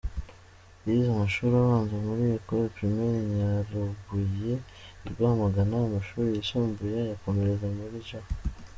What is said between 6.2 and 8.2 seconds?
yisumbuye ayakomereza muri G.